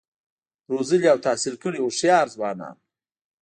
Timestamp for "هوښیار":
1.81-2.25